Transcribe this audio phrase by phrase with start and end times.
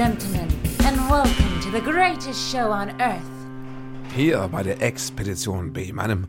[0.00, 0.48] gentlemen,
[0.86, 3.20] and welcome to the greatest show on earth.
[4.16, 6.28] Hier bei der Expedition B, meinem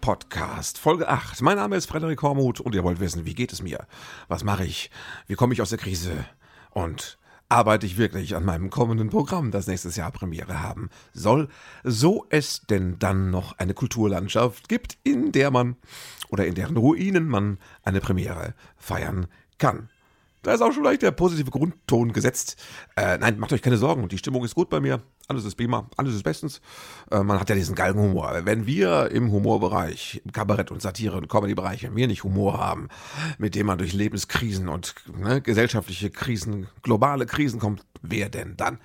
[0.00, 1.40] Podcast, Folge 8.
[1.42, 3.86] Mein Name ist Frederik Hormuth und ihr wollt wissen, wie geht es mir?
[4.26, 4.90] Was mache ich?
[5.28, 6.24] Wie komme ich aus der Krise?
[6.70, 11.46] Und arbeite ich wirklich an meinem kommenden Programm, das nächstes Jahr Premiere haben soll,
[11.84, 15.76] so es denn dann noch eine Kulturlandschaft gibt, in der man
[16.30, 19.88] oder in deren Ruinen man eine Premiere feiern kann.
[20.42, 22.56] Da ist auch schon leicht der positive Grundton gesetzt.
[22.96, 25.02] Äh, nein, macht euch keine Sorgen, die Stimmung ist gut bei mir.
[25.26, 26.60] Alles ist prima, alles ist bestens.
[27.10, 28.40] Äh, man hat ja diesen geilen Humor.
[28.44, 32.88] Wenn wir im Humorbereich, im Kabarett und Satire und Comedy-Bereich, wenn wir nicht Humor haben,
[33.38, 38.78] mit dem man durch Lebenskrisen und ne, gesellschaftliche Krisen, globale Krisen kommt, wer denn dann?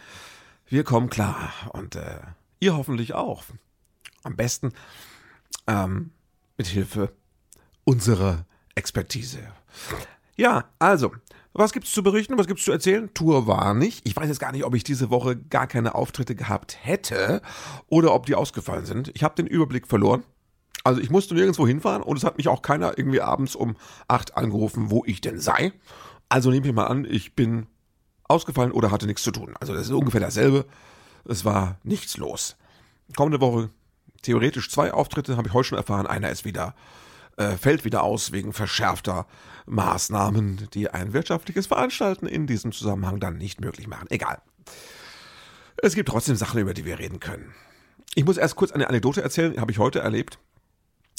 [0.68, 2.20] Wir kommen klar und äh,
[2.60, 3.44] ihr hoffentlich auch.
[4.24, 4.74] Am besten
[5.68, 6.12] ähm,
[6.58, 7.14] mit Hilfe
[7.84, 9.40] unserer Expertise.
[10.36, 11.14] Ja, also,
[11.54, 12.38] was gibt's zu berichten?
[12.38, 13.14] Was gibt's zu erzählen?
[13.14, 14.08] Tour war nicht.
[14.08, 17.42] Ich weiß jetzt gar nicht, ob ich diese Woche gar keine Auftritte gehabt hätte
[17.88, 19.12] oder ob die ausgefallen sind.
[19.14, 20.24] Ich habe den Überblick verloren.
[20.84, 24.36] Also ich musste nirgendwo hinfahren und es hat mich auch keiner irgendwie abends um acht
[24.36, 25.72] angerufen, wo ich denn sei.
[26.28, 27.68] Also nehme ich mal an, ich bin
[28.24, 29.54] ausgefallen oder hatte nichts zu tun.
[29.60, 30.66] Also das ist ungefähr dasselbe.
[31.26, 32.58] Es war nichts los.
[33.16, 33.70] Kommende Woche
[34.24, 36.08] theoretisch zwei Auftritte, habe ich heute schon erfahren.
[36.08, 36.74] Einer ist wieder
[37.38, 39.28] äh, fällt wieder aus wegen verschärfter
[39.66, 44.08] Maßnahmen, die ein wirtschaftliches Veranstalten in diesem Zusammenhang dann nicht möglich machen.
[44.10, 44.42] Egal.
[45.78, 47.54] Es gibt trotzdem Sachen, über die wir reden können.
[48.16, 50.38] Ich muss erst kurz eine Anekdote erzählen, habe ich heute erlebt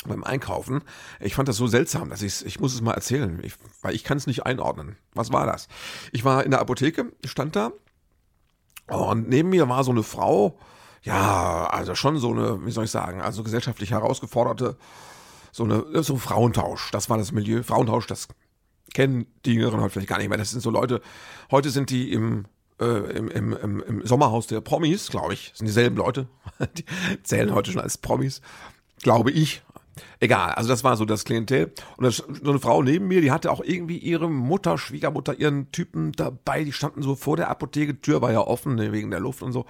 [0.07, 0.83] beim Einkaufen.
[1.21, 4.05] Ich fand das so seltsam, dass ich ich muss es mal erzählen, ich, weil ich
[4.05, 4.97] kann es nicht einordnen.
[5.15, 5.69] Was war das?
[6.13, 7.73] Ich war in der Apotheke, stand da
[8.87, 10.59] und neben mir war so eine Frau,
[11.03, 14.77] ja, also schon so eine, wie soll ich sagen, also gesellschaftlich herausgeforderte
[15.55, 16.91] so eine so Frauentausch.
[16.91, 17.63] Das war das Milieu.
[17.63, 18.27] Frauentausch, das
[18.93, 20.37] kennen die Jüngeren heute vielleicht gar nicht mehr.
[20.37, 21.01] Das sind so Leute.
[21.53, 22.47] Heute sind die im
[22.81, 23.53] äh, im, im,
[23.87, 26.27] im, Sommerhaus der Promis, glaube ich, das sind dieselben Leute.
[26.77, 26.85] Die
[27.23, 28.41] zählen heute schon als Promis,
[29.01, 29.63] glaube ich.
[30.19, 31.73] Egal, also das war so das Klientel.
[31.97, 35.71] Und das, so eine Frau neben mir, die hatte auch irgendwie ihre Mutter, Schwiegermutter, ihren
[35.71, 36.65] Typen dabei.
[36.65, 39.53] Die standen so vor der Apotheke, Tür war ja offen ne, wegen der Luft und
[39.53, 39.67] so.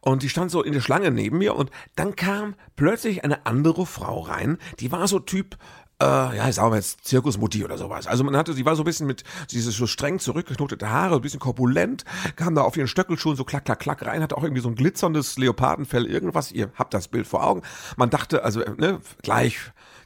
[0.00, 3.84] Und die stand so in der Schlange neben mir und dann kam plötzlich eine andere
[3.84, 5.56] Frau rein, die war so Typ,
[6.00, 8.06] äh, ja, ich sag mal jetzt Zirkusmutti oder sowas.
[8.06, 11.20] Also man hatte, sie war so ein bisschen mit dieses so streng zurückgeknotete Haare, ein
[11.20, 12.04] bisschen korpulent,
[12.36, 14.76] kam da auf ihren Stöckelschuhen so klack, klack, klack rein, hatte auch irgendwie so ein
[14.76, 16.52] glitzerndes Leopardenfell, irgendwas.
[16.52, 17.62] Ihr habt das Bild vor Augen.
[17.96, 19.58] Man dachte, also, ne, gleich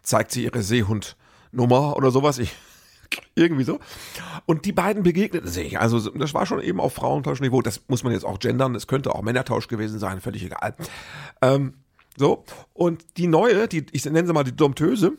[0.03, 2.39] zeigt sie ihre Seehundnummer oder sowas.
[2.39, 2.55] Ich
[3.35, 3.81] irgendwie so.
[4.47, 5.79] Und die beiden begegneten sich.
[5.79, 7.63] Also das war schon eben auf Frauentauschniveau.
[7.63, 8.75] Das muss man jetzt auch gendern.
[8.75, 10.75] Es könnte auch Männertausch gewesen sein, völlig egal.
[11.41, 11.75] Ähm,
[12.17, 12.45] so.
[12.73, 15.13] Und die neue, die, ich nenne sie mal die Domptöse,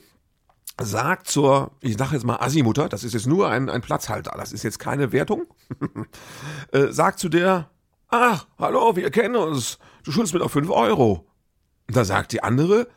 [0.82, 4.52] sagt zur, ich sage jetzt mal Asimutter, das ist jetzt nur ein, ein Platzhalter, das
[4.52, 5.46] ist jetzt keine Wertung,
[6.72, 7.70] äh, sagt zu der,
[8.10, 11.28] ach, hallo, wir kennen uns, du schuldest mir doch fünf Euro.
[11.88, 12.88] Und da sagt die andere,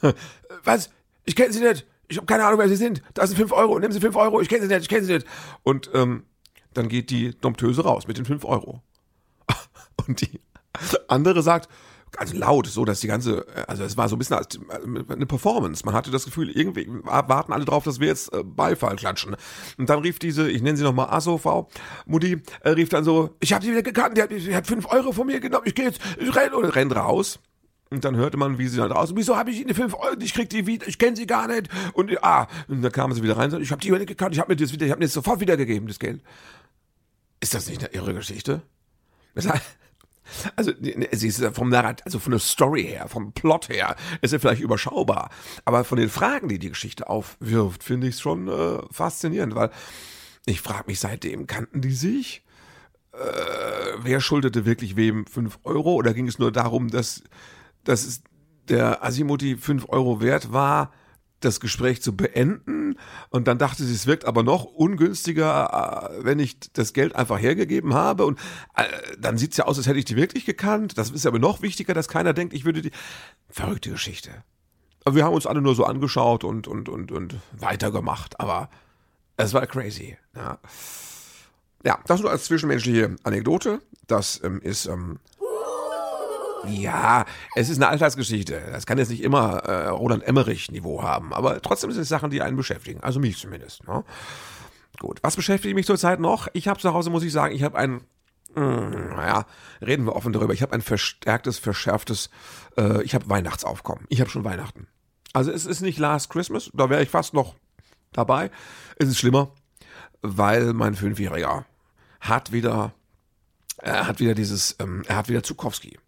[0.64, 0.90] was,
[1.24, 3.02] ich kenne sie nicht, ich habe keine Ahnung, wer sie sind.
[3.14, 5.14] Da sind fünf Euro, nehmen Sie fünf Euro, ich kenne sie nicht, ich kenne sie
[5.14, 5.26] nicht.
[5.62, 6.24] Und ähm,
[6.74, 8.82] dann geht die Domptöse raus mit den fünf Euro.
[10.06, 10.40] Und die
[11.08, 11.68] andere sagt,
[12.16, 15.84] also laut, so dass die ganze, also es war so ein bisschen als eine Performance.
[15.84, 19.36] Man hatte das Gefühl, irgendwie warten alle drauf, dass wir jetzt äh, Beifall klatschen.
[19.76, 21.68] Und dann rief diese, ich nenne sie nochmal Asso-Frau,
[22.06, 25.12] Mutti, äh, rief dann so, ich habe sie wieder gekannt, die hat, die fünf Euro
[25.12, 27.38] von mir genommen, ich gehe jetzt, ich renn und renn raus.
[27.88, 30.34] Und dann hörte man, wie sie dann raus, wieso habe ich Ihnen fünf Euro, ich
[30.34, 31.68] krieg die wieder, ich kenne sie gar nicht.
[31.92, 34.40] Und ah, und dann kamen sie wieder rein, und ich habe die nicht gekannt, ich
[34.40, 36.20] habe mir das wieder, ich habe mir das sofort wiedergegeben, das Geld.
[37.40, 38.62] Ist das nicht eine irre Geschichte?
[40.56, 40.72] Also,
[41.12, 44.60] sie ist vom Narrat, also von der Story her, vom Plot her, ist sie vielleicht
[44.60, 45.30] überschaubar.
[45.64, 49.70] Aber von den Fragen, die die Geschichte aufwirft, finde ich es schon äh, faszinierend, weil
[50.44, 52.42] ich frage mich seitdem, kannten die sich?
[53.12, 55.94] Äh, wer schuldete wirklich wem fünf Euro?
[55.94, 57.22] Oder ging es nur darum, dass
[57.88, 58.22] dass
[58.68, 60.92] der Asimuti 5 Euro wert war,
[61.40, 62.98] das Gespräch zu beenden.
[63.30, 67.38] Und dann dachte sie, es wirkt aber noch ungünstiger, äh, wenn ich das Geld einfach
[67.38, 68.24] hergegeben habe.
[68.24, 68.38] Und
[68.74, 68.84] äh,
[69.18, 70.98] dann sieht es ja aus, als hätte ich die wirklich gekannt.
[70.98, 72.90] Das ist aber noch wichtiger, dass keiner denkt, ich würde die.
[73.48, 74.30] Verrückte Geschichte.
[75.04, 78.40] Aber wir haben uns alle nur so angeschaut und, und, und, und weitergemacht.
[78.40, 78.70] Aber
[79.36, 80.16] es war crazy.
[80.34, 80.58] Ja.
[81.84, 83.80] ja, das nur als zwischenmenschliche Anekdote.
[84.06, 85.20] Das ähm, ist ähm,
[86.68, 87.24] ja,
[87.54, 88.60] es ist eine Alltagsgeschichte.
[88.72, 92.42] Das kann jetzt nicht immer äh, Roland Emmerich-Niveau haben, aber trotzdem sind es Sachen, die
[92.42, 93.00] einen beschäftigen.
[93.00, 93.86] Also mich zumindest.
[93.86, 94.04] Ne?
[94.98, 96.48] Gut, was beschäftigt mich zurzeit noch?
[96.52, 98.00] Ich habe zu Hause, muss ich sagen, ich habe ein,
[98.54, 99.46] mh, hm, naja,
[99.80, 100.52] reden wir offen darüber.
[100.52, 102.30] Ich habe ein verstärktes, verschärftes,
[102.76, 104.06] äh, ich habe Weihnachtsaufkommen.
[104.08, 104.86] Ich habe schon Weihnachten.
[105.32, 107.56] Also es ist nicht Last Christmas, da wäre ich fast noch
[108.12, 108.50] dabei.
[108.96, 109.50] Es ist schlimmer,
[110.22, 111.66] weil mein Fünfjähriger
[112.20, 112.94] hat wieder,
[113.78, 115.98] er hat wieder dieses, ähm, er hat wieder Zukowski.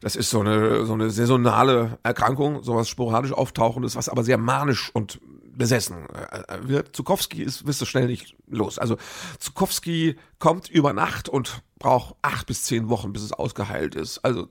[0.00, 4.90] Das ist so eine, so eine saisonale Erkrankung, sowas sporadisch auftauchendes, was aber sehr manisch
[4.94, 5.20] und
[5.56, 6.94] besessen äh, wird.
[6.94, 8.78] Zukowski ist, wirst du schnell nicht los.
[8.78, 8.96] Also
[9.38, 14.18] Zukowski kommt über Nacht und braucht acht bis zehn Wochen, bis es ausgeheilt ist.
[14.18, 14.48] Also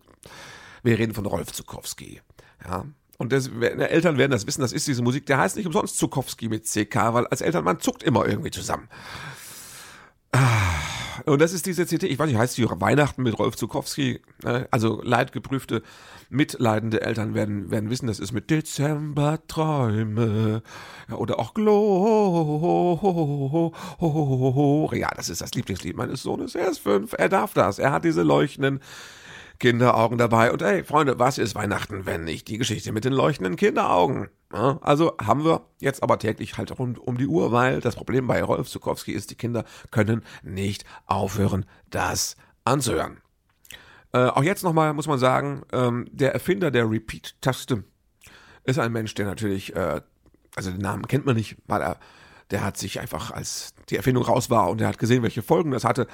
[0.83, 2.21] wir reden von Rolf Zukowski.
[2.67, 2.85] Ja.
[3.17, 6.49] Und das, Eltern werden das wissen, das ist diese Musik, der heißt nicht umsonst Zukowski
[6.49, 8.89] mit CK, weil als Eltern man zuckt immer irgendwie zusammen.
[11.25, 14.67] Und das ist diese CD, ich weiß nicht, heißt die Weihnachten mit Rolf Zukowski, ne?
[14.69, 15.81] also leidgeprüfte,
[16.29, 20.61] mitleidende Eltern werden, werden wissen, das ist mit Dezemberträume
[21.09, 21.79] ja, oder auch Gloria,
[25.15, 28.23] das ist das Lieblingslied meines Sohnes, er ist fünf, er darf das, er hat diese
[28.23, 28.81] leuchtenden
[29.59, 30.51] Kinderaugen dabei.
[30.51, 34.29] Und hey, Freunde, was ist Weihnachten, wenn nicht die Geschichte mit den leuchtenden Kinderaugen?
[34.53, 38.27] Ja, also haben wir jetzt aber täglich halt rund um die Uhr, weil das Problem
[38.27, 43.21] bei Rolf Zukowski ist, die Kinder können nicht aufhören, das anzuhören.
[44.13, 47.83] Äh, auch jetzt nochmal muss man sagen, ähm, der Erfinder der Repeat-Taste
[48.63, 50.01] ist ein Mensch, der natürlich, äh,
[50.55, 51.97] also den Namen kennt man nicht, weil er,
[52.51, 55.71] der hat sich einfach als die Erfindung raus war und er hat gesehen, welche Folgen
[55.71, 56.07] das hatte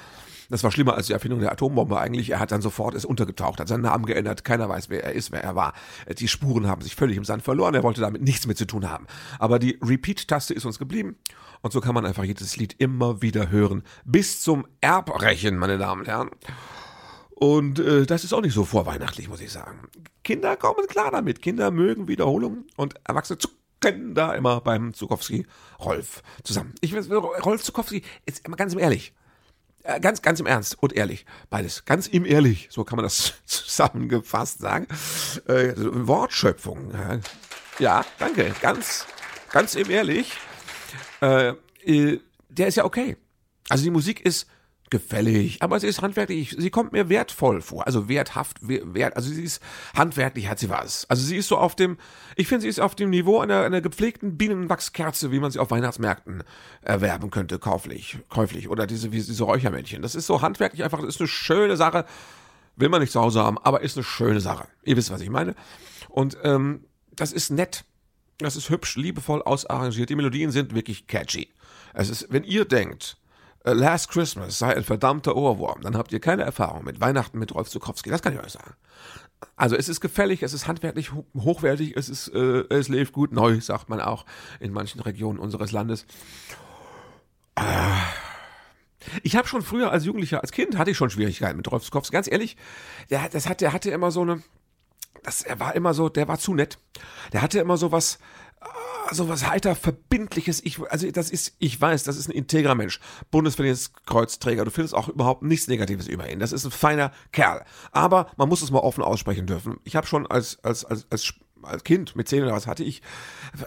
[0.52, 2.28] das war schlimmer als die Erfindung der Atombombe eigentlich.
[2.28, 4.44] Er hat dann sofort ist untergetaucht, hat seinen Namen geändert.
[4.44, 5.72] Keiner weiß, wer er ist, wer er war.
[6.18, 7.74] Die Spuren haben sich völlig im Sand verloren.
[7.74, 9.06] Er wollte damit nichts mehr zu tun haben.
[9.38, 11.16] Aber die Repeat-Taste ist uns geblieben.
[11.62, 13.82] Und so kann man einfach jedes Lied immer wieder hören.
[14.04, 16.30] Bis zum Erbrechen, meine Damen und Herren.
[17.34, 19.88] Und äh, das ist auch nicht so vorweihnachtlich, muss ich sagen.
[20.22, 21.40] Kinder kommen klar damit.
[21.40, 23.38] Kinder mögen Wiederholungen und Erwachsene
[23.82, 25.46] zucken da immer beim Zukowski
[25.80, 26.74] Rolf zusammen.
[26.80, 29.12] Ich Rolf Zukowski, jetzt ganz ehrlich,
[29.82, 33.34] äh, ganz, ganz im Ernst und ehrlich, beides, ganz im Ehrlich, so kann man das
[33.44, 34.86] zusammengefasst sagen.
[35.46, 36.92] Äh, Wortschöpfung.
[37.78, 39.06] Ja, danke, ganz,
[39.50, 40.32] ganz im Ehrlich.
[41.20, 43.16] Äh, äh, der ist ja okay.
[43.68, 44.46] Also die Musik ist
[44.92, 49.42] gefällig, aber sie ist handwerklich, sie kommt mir wertvoll vor, also werthaft, wert, also sie
[49.42, 49.62] ist
[49.96, 51.08] handwerklich hat sie was.
[51.08, 51.96] Also sie ist so auf dem,
[52.36, 55.70] ich finde, sie ist auf dem Niveau einer, einer gepflegten Bienenwachskerze, wie man sie auf
[55.70, 56.44] Weihnachtsmärkten
[56.82, 60.02] erwerben könnte, kauflich, käuflich oder diese, diese Räuchermännchen.
[60.02, 62.04] Das ist so handwerklich einfach, das ist eine schöne Sache,
[62.76, 64.68] will man nicht zu Hause haben, aber ist eine schöne Sache.
[64.84, 65.54] Ihr wisst, was ich meine.
[66.10, 66.84] Und ähm,
[67.16, 67.84] das ist nett.
[68.36, 70.10] Das ist hübsch, liebevoll ausarrangiert.
[70.10, 71.48] Die Melodien sind wirklich catchy.
[71.94, 73.16] Es ist, wenn ihr denkt,
[73.64, 77.68] Last Christmas sei ein verdammter Ohrwurm, dann habt ihr keine Erfahrung mit Weihnachten mit Rolf
[77.68, 78.10] Zukowski.
[78.10, 78.74] Das kann ich euch sagen.
[79.56, 83.60] Also es ist gefällig, es ist handwerklich hochwertig, es ist, äh, es lebt gut neu,
[83.60, 84.24] sagt man auch
[84.60, 86.06] in manchen Regionen unseres Landes.
[87.56, 87.62] Äh,
[89.22, 92.12] ich habe schon früher als Jugendlicher, als Kind hatte ich schon Schwierigkeiten mit Rolf Zukowski.
[92.12, 92.56] Ganz ehrlich,
[93.10, 94.42] der, das hat, der hatte immer so eine,
[95.22, 96.78] das, er war immer so, der war zu nett.
[97.32, 98.18] Der hatte immer so was,
[99.14, 100.64] so was heiter verbindliches.
[100.64, 103.00] Ich, also das ist, ich weiß, das ist ein integrer Mensch.
[103.30, 104.64] Bundesverdienstkreuzträger.
[104.64, 106.38] Du findest auch überhaupt nichts Negatives über ihn.
[106.38, 107.64] Das ist ein feiner Kerl.
[107.92, 109.78] Aber man muss es mal offen aussprechen dürfen.
[109.84, 113.02] Ich habe schon als, als, als, als als Kind mit zehn oder was hatte ich,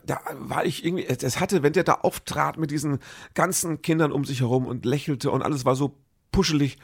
[0.05, 2.99] da war ich irgendwie, es hatte, wenn der da auftrat mit diesen
[3.33, 5.97] ganzen Kindern um sich herum und lächelte und alles war so
[6.31, 6.77] puschelig,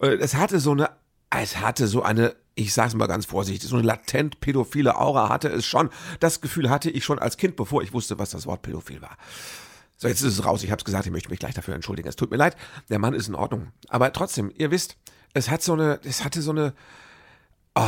[0.00, 0.90] äh, es hatte so eine,
[1.30, 5.28] es hatte so eine ich sage es mal ganz vorsichtig, so eine latent pädophile Aura
[5.28, 5.90] hatte es schon.
[6.18, 9.16] Das Gefühl hatte ich schon als Kind, bevor ich wusste, was das Wort pädophil war.
[9.96, 10.64] So, jetzt ist es raus.
[10.64, 12.08] Ich habe es gesagt, ich möchte mich gleich dafür entschuldigen.
[12.08, 12.56] Es tut mir leid,
[12.90, 13.68] der Mann ist in Ordnung.
[13.88, 14.96] Aber trotzdem, ihr wisst,
[15.34, 16.74] es hat so eine, es hatte so eine.
[17.76, 17.84] Oh.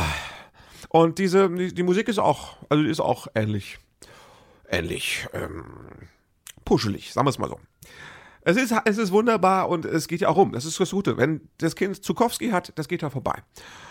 [0.89, 3.79] Und diese, die, die, Musik ist auch, also ist auch ähnlich,
[4.69, 5.65] ähnlich ähm,
[6.65, 7.61] puschelig, sagen wir es mal so.
[8.42, 10.52] Es ist, es ist wunderbar und es geht ja auch rum.
[10.52, 11.18] Das ist das Gute.
[11.18, 13.42] Wenn das Kind Zukowski hat, das geht ja vorbei.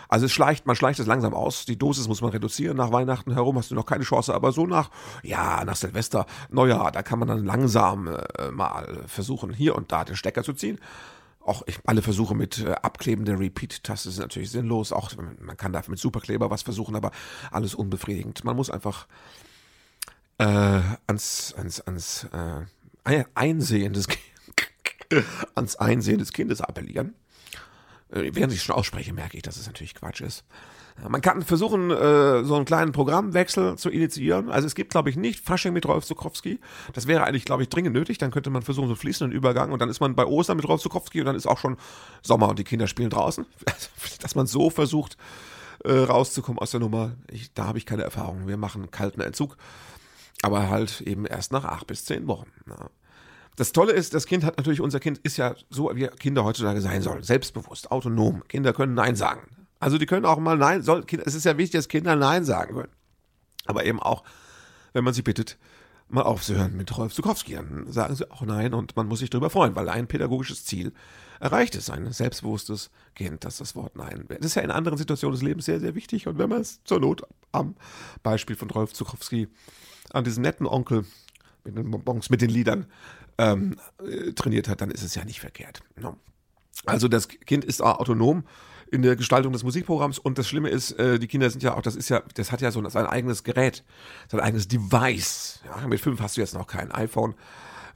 [0.08, 1.66] Also es schleicht, man schleicht es langsam aus.
[1.66, 2.76] Die Dosis muss man reduzieren.
[2.78, 4.34] Nach Weihnachten herum hast du noch keine Chance.
[4.34, 4.90] Aber so nach,
[5.22, 10.04] ja, nach Silvester, Neujahr, da kann man dann langsam äh, mal versuchen, hier und da
[10.04, 10.80] den Stecker zu ziehen.
[11.42, 14.92] Auch ich, alle Versuche mit äh, Abkleben der Repeat-Taste sind natürlich sinnlos.
[14.92, 17.12] Auch man kann da mit Superkleber was versuchen, aber
[17.52, 18.44] alles unbefriedigend.
[18.44, 19.08] Man muss einfach
[20.40, 22.28] äh, ans, ans, ans
[23.06, 24.26] äh, Einsehen des Kindes
[25.56, 27.16] ans Einsehen des Kindes appellieren.
[28.12, 30.44] Äh, während ich schon ausspreche, merke ich, dass es natürlich Quatsch ist.
[31.08, 34.50] Man kann versuchen, äh, so einen kleinen Programmwechsel zu initiieren.
[34.50, 36.60] Also es gibt, glaube ich, nicht Fasching mit Rolf Zukowski.
[36.94, 38.18] Das wäre eigentlich, glaube ich, dringend nötig.
[38.18, 40.68] Dann könnte man versuchen, so einen fließenden Übergang und dann ist man bei Ostern mit
[40.68, 41.78] Rolf Zukowski und dann ist auch schon
[42.22, 43.46] Sommer und die Kinder spielen draußen.
[44.22, 45.18] Dass man so versucht,
[45.86, 47.14] äh, rauszukommen aus der Nummer.
[47.32, 48.48] Ich, da habe ich keine Erfahrung.
[48.48, 49.56] Wir machen kalten Entzug.
[50.42, 52.50] Aber halt eben erst nach acht bis zehn Wochen.
[53.60, 56.80] Das Tolle ist, das Kind hat natürlich, unser Kind ist ja so, wie Kinder heutzutage
[56.80, 57.24] sein sollen.
[57.24, 58.42] Selbstbewusst, autonom.
[58.48, 59.42] Kinder können Nein sagen.
[59.82, 62.74] Also die können auch mal Nein, soll, es ist ja wichtig, dass Kinder Nein sagen
[62.74, 62.94] können.
[63.66, 64.24] Aber eben auch,
[64.94, 65.58] wenn man sie bittet,
[66.08, 67.56] mal aufzuhören mit Rolf Zukowski.
[67.56, 70.94] Dann sagen sie auch nein und man muss sich darüber freuen, weil ein pädagogisches Ziel
[71.42, 74.24] erreicht ist, ein selbstbewusstes Kind, das das Wort Nein.
[74.30, 76.82] Das ist ja in anderen Situationen des Lebens sehr, sehr wichtig und wenn man es
[76.86, 77.76] zur Not am
[78.24, 79.50] Beispiel von Rolf Zukowski
[80.14, 81.04] an diesem netten Onkel
[81.66, 82.88] mit den Bonbons, mit den Liedern
[83.40, 85.82] ähm, äh, trainiert hat, dann ist es ja nicht verkehrt.
[85.96, 86.18] No.
[86.86, 88.44] Also das Kind ist autonom
[88.92, 91.82] in der Gestaltung des Musikprogramms und das Schlimme ist, äh, die Kinder sind ja auch,
[91.82, 93.84] das ist ja, das hat ja so sein eigenes Gerät,
[94.28, 95.62] sein eigenes Device.
[95.66, 97.36] Ja, mit fünf hast du jetzt noch kein iPhone,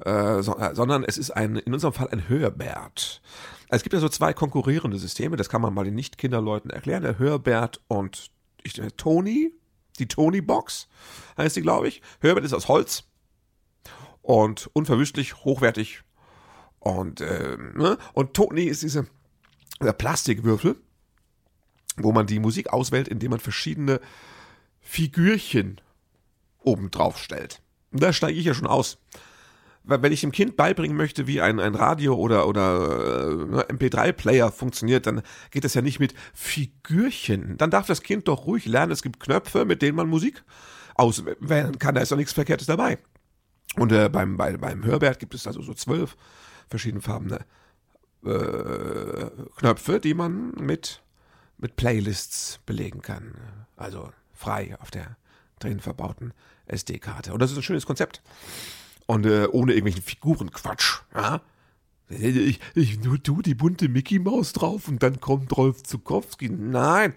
[0.06, 3.22] äh, so, äh, sondern es ist ein, in unserem Fall ein Hörbert.
[3.70, 7.18] Es gibt ja so zwei konkurrierende Systeme, das kann man mal den Nicht-Kinderleuten erklären, der
[7.18, 8.30] Hörbert und
[8.64, 9.52] ich, äh, Tony,
[10.00, 10.88] die Tony-Box
[11.38, 12.02] heißt die, glaube ich.
[12.22, 13.06] Hörbert ist aus Holz
[14.24, 16.02] und unverwüstlich, hochwertig
[16.80, 17.98] und, äh, ne?
[18.14, 19.06] und Tony ist diese
[19.82, 20.76] der Plastikwürfel,
[21.98, 24.00] wo man die Musik auswählt, indem man verschiedene
[24.82, 25.80] Figürchen
[26.62, 27.62] oben drauf stellt.
[27.92, 28.98] Und da steige ich ja schon aus.
[29.86, 34.52] Weil wenn ich dem Kind beibringen möchte, wie ein, ein Radio oder, oder äh, MP3-Player
[34.52, 37.58] funktioniert, dann geht das ja nicht mit Figürchen.
[37.58, 40.44] Dann darf das Kind doch ruhig lernen, es gibt Knöpfe, mit denen man Musik
[40.96, 41.96] auswählen kann.
[41.96, 42.98] Da ist doch nichts Verkehrtes dabei.
[43.76, 46.16] Und äh, beim, bei, beim Hörbert gibt es also so zwölf
[46.70, 47.40] verschiedenfarbene
[48.26, 51.02] äh, Knöpfe, die man mit,
[51.58, 53.36] mit Playlists belegen kann.
[53.76, 55.18] Also frei auf der
[55.60, 56.34] drin verbauten
[56.68, 57.34] SD-Karte.
[57.34, 58.22] Und das ist ein schönes Konzept.
[59.06, 61.02] Und äh, ohne irgendwelchen Figurenquatsch.
[61.14, 61.42] Ja?
[62.10, 66.50] Ich, ich nur tu die bunte Mickey Maus drauf und dann kommt Rolf Zukowski.
[66.50, 67.16] Nein,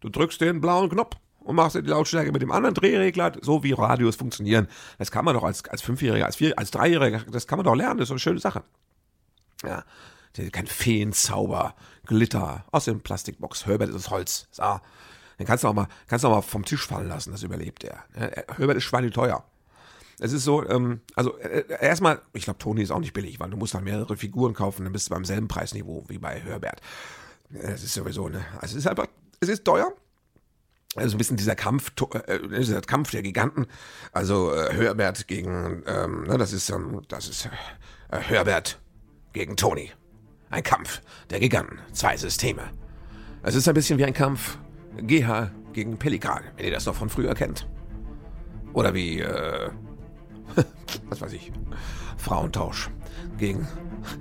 [0.00, 3.72] du drückst den blauen Knopf und machst die Lautstärke mit dem anderen Drehregler, so wie
[3.72, 4.68] Radios funktionieren.
[4.98, 7.74] Das kann man doch als, als Fünfjähriger, als, Vier, als Dreijähriger, das kann man doch
[7.74, 8.62] lernen, das ist doch eine schöne Sache.
[9.64, 9.84] Ja,
[10.50, 11.74] kein Feenzauber,
[12.06, 13.66] Glitter aus dem Plastikbox.
[13.66, 14.48] Herbert ist aus Holz.
[14.50, 14.80] So.
[15.38, 17.84] Den kannst du auch mal, kannst du auch mal vom Tisch fallen lassen, das überlebt
[17.84, 18.04] er.
[18.56, 19.44] Herbert ist schweineteuer.
[20.18, 23.40] Es ist so, ähm, also äh, äh, erstmal, ich glaube, Toni ist auch nicht billig,
[23.40, 26.38] weil du musst dann mehrere Figuren kaufen, dann bist du beim selben Preisniveau wie bei
[26.38, 26.80] Herbert.
[27.50, 28.44] Es ist sowieso, ne?
[28.60, 29.06] Also es ist einfach,
[29.40, 29.92] es ist teuer.
[30.94, 31.92] Also ein bisschen dieser Kampf,
[32.26, 33.66] äh, dieser Kampf der Giganten.
[34.12, 37.46] Also äh, Herbert gegen, ähm, ne, das ist, ähm, das ist
[38.10, 38.78] äh, Herbert
[39.32, 39.90] gegen Toni.
[40.50, 42.70] Ein Kampf der Giganten, zwei Systeme.
[43.42, 44.58] Es ist ein bisschen wie ein Kampf
[44.98, 47.66] GH gegen Pelikan, wenn ihr das noch von früher kennt.
[48.74, 49.70] Oder wie, äh,
[51.08, 51.52] was weiß ich,
[52.18, 52.90] Frauentausch
[53.38, 53.66] gegen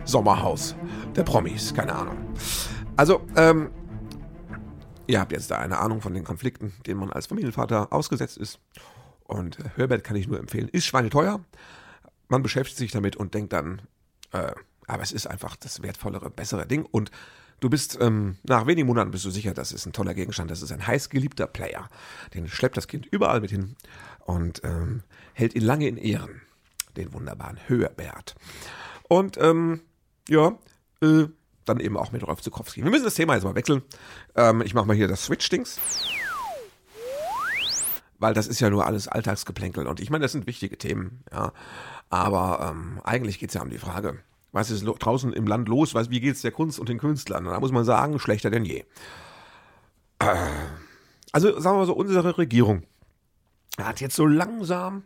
[0.06, 0.76] Sommerhaus
[1.16, 2.18] der Promis, keine Ahnung.
[2.96, 3.72] Also, ähm,
[5.12, 8.60] ihr habt jetzt da eine Ahnung von den Konflikten, denen man als Familienvater ausgesetzt ist.
[9.24, 10.70] Und äh, Hörbett kann ich nur empfehlen.
[10.70, 11.44] Ist schweineteuer.
[12.30, 13.82] Man beschäftigt sich damit und denkt dann,
[14.32, 14.54] äh,
[14.88, 16.86] aber es ist einfach das wertvollere, bessere Ding.
[16.86, 17.12] Und
[17.60, 20.62] du bist, ähm, nach wenigen Monaten bist du sicher, das ist ein toller Gegenstand, das
[20.62, 21.90] ist ein heiß geliebter Player.
[22.34, 23.76] Den schleppt das Kind überall mit hin
[24.20, 25.04] und ähm,
[25.34, 26.42] hält ihn lange in Ehren.
[26.96, 28.36] Den wunderbaren Höherbert.
[29.08, 29.82] Und ähm,
[30.28, 30.58] ja,
[31.02, 31.26] äh,
[31.66, 32.84] dann eben auch mit Rolf Zukowski.
[32.84, 33.82] Wir müssen das Thema jetzt mal wechseln.
[34.36, 35.80] Ähm, ich mache mal hier das Switch-Dings.
[38.20, 39.88] Weil das ist ja nur alles Alltagsgeplänkel.
[39.88, 41.54] Und ich meine, das sind wichtige Themen, ja.
[42.10, 44.20] Aber ähm, eigentlich geht es ja um die Frage,
[44.52, 45.94] was ist draußen im Land los?
[45.94, 47.46] Was, wie geht es der Kunst und den Künstlern?
[47.46, 48.84] Und da muss man sagen, schlechter denn je.
[50.20, 50.36] Äh,
[51.32, 52.84] also sagen wir mal so, unsere Regierung
[53.78, 55.04] hat jetzt so langsam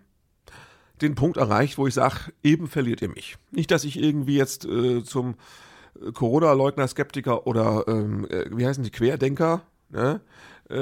[1.02, 3.38] den Punkt erreicht, wo ich sage, eben verliert ihr mich.
[3.52, 5.36] Nicht, dass ich irgendwie jetzt äh, zum
[6.14, 10.22] Corona-Leugner, Skeptiker oder ähm, äh, wie heißen die Querdenker ne,
[10.70, 10.76] äh,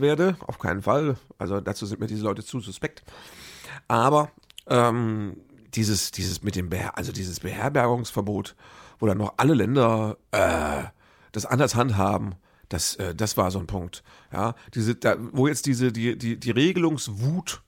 [0.00, 0.36] werde.
[0.46, 1.16] Auf keinen Fall.
[1.38, 3.02] Also dazu sind mir diese Leute zu suspekt.
[3.88, 4.30] Aber
[4.68, 5.36] ähm,
[5.74, 8.54] dieses, dieses mit dem, Beher also dieses Beherbergungsverbot,
[8.98, 10.84] wo dann noch alle Länder äh,
[11.32, 12.34] das anders handhaben,
[12.68, 14.02] das, äh, das war so ein Punkt.
[14.32, 17.62] Ja, diese, da, wo jetzt diese, die, die, die Regelungswut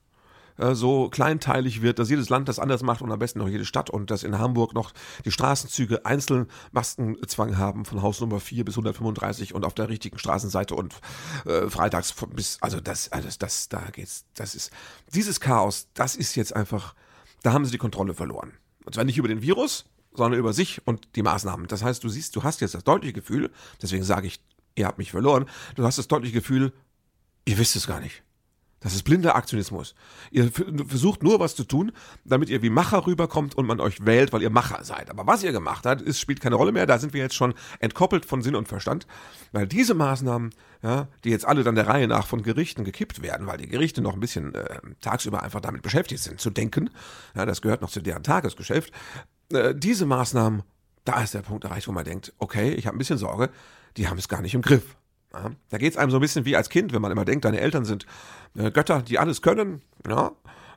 [0.57, 3.65] äh, so kleinteilig wird, dass jedes Land das anders macht und am besten noch jede
[3.65, 4.91] Stadt und dass in Hamburg noch
[5.25, 10.17] die Straßenzüge einzeln Maskenzwang haben von Haus Nummer 4 bis 135 und auf der richtigen
[10.17, 10.95] Straßenseite und
[11.45, 14.71] äh, freitags bis, also das, also das, das, da geht's, das ist,
[15.13, 16.95] dieses Chaos, das ist jetzt einfach
[17.45, 18.53] da haben sie die Kontrolle verloren.
[18.85, 21.67] Und zwar nicht über den Virus, sondern über sich und die Maßnahmen.
[21.67, 24.41] Das heißt, du siehst, du hast jetzt das deutliche Gefühl, deswegen sage ich,
[24.73, 25.45] ihr habt mich verloren,
[25.75, 26.73] du hast das deutliche Gefühl,
[27.45, 28.23] ihr wisst es gar nicht.
[28.81, 29.95] Das ist blinder Aktionismus.
[30.29, 31.91] Ihr versucht nur was zu tun,
[32.23, 35.09] damit ihr wie Macher rüberkommt und man euch wählt, weil ihr Macher seid.
[35.09, 36.85] Aber was ihr gemacht habt, ist, spielt keine Rolle mehr.
[36.85, 39.07] Da sind wir jetzt schon entkoppelt von Sinn und Verstand.
[39.53, 40.51] Weil diese Maßnahmen,
[40.83, 44.01] ja, die jetzt alle dann der Reihe nach von Gerichten gekippt werden, weil die Gerichte
[44.01, 46.91] noch ein bisschen äh, tagsüber einfach damit beschäftigt sind, zu denken,
[47.35, 48.91] ja, das gehört noch zu deren Tagesgeschäft,
[49.51, 50.63] äh, diese Maßnahmen,
[51.05, 53.49] da ist der Punkt erreicht, wo man denkt, okay, ich habe ein bisschen Sorge,
[53.97, 54.95] die haben es gar nicht im Griff.
[55.35, 57.43] Ja, da geht es einem so ein bisschen wie als Kind, wenn man immer denkt,
[57.43, 58.05] deine Eltern sind
[58.57, 60.31] äh, Götter, die alles können, ja,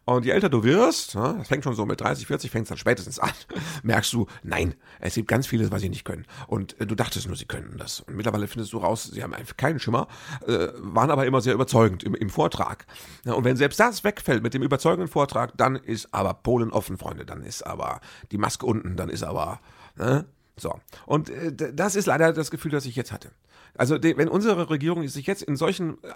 [0.04, 2.78] Und je älter du wirst, das fängt schon so mit 30, 40, fängt es dann
[2.78, 3.30] spätestens an,
[3.82, 6.24] merkst du, nein, es gibt ganz vieles, was sie nicht können.
[6.46, 8.00] Und äh, du dachtest nur, sie könnten das.
[8.00, 10.08] Und mittlerweile findest du raus, sie haben einfach keinen Schimmer,
[10.46, 12.86] äh, waren aber immer sehr überzeugend im, im Vortrag.
[13.26, 17.26] und wenn selbst das wegfällt mit dem überzeugenden Vortrag, dann ist aber Polen offen, Freunde.
[17.26, 18.00] Dann ist aber
[18.32, 19.60] die Maske unten, dann ist aber,
[19.96, 20.24] ne?
[20.56, 20.80] So.
[21.06, 23.30] Und äh, das ist leider das Gefühl, das ich jetzt hatte.
[23.78, 26.08] Also, wenn unsere Regierung sich jetzt in solchen äh,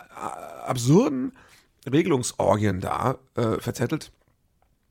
[0.67, 1.33] absurden
[1.91, 4.13] Regelungsorgien da äh, verzettelt,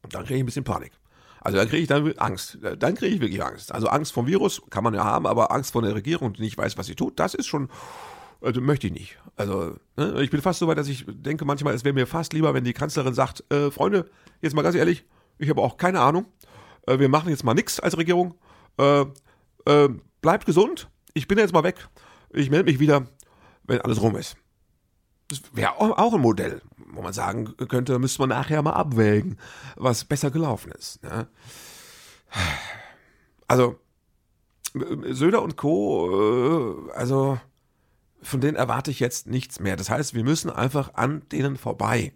[0.09, 0.93] dann kriege ich ein bisschen Panik.
[1.41, 2.59] Also dann kriege ich dann Angst.
[2.61, 3.71] Dann kriege ich wirklich Angst.
[3.71, 6.57] Also Angst vom Virus kann man ja haben, aber Angst vor der Regierung, die nicht
[6.57, 7.69] weiß, was sie tut, das ist schon,
[8.41, 9.17] also möchte ich nicht.
[9.35, 12.33] Also ne, ich bin fast so weit, dass ich denke manchmal, es wäre mir fast
[12.33, 14.09] lieber, wenn die Kanzlerin sagt, äh, Freunde,
[14.41, 15.03] jetzt mal ganz ehrlich,
[15.39, 16.25] ich habe auch keine Ahnung.
[16.85, 18.35] Äh, wir machen jetzt mal nichts als Regierung.
[18.77, 19.05] Äh,
[19.65, 19.89] äh,
[20.21, 20.89] bleibt gesund.
[21.15, 21.89] Ich bin jetzt mal weg.
[22.33, 23.07] Ich melde mich wieder,
[23.63, 24.37] wenn alles rum ist.
[25.27, 26.61] Das wäre auch ein Modell,
[26.93, 29.37] wo man sagen könnte, müsste man nachher mal abwägen,
[29.75, 31.01] was besser gelaufen ist.
[31.03, 31.27] Ne?
[33.47, 33.79] Also,
[34.73, 37.39] Söder und Co., äh, also
[38.21, 39.75] von denen erwarte ich jetzt nichts mehr.
[39.75, 42.13] Das heißt, wir müssen einfach an denen vorbei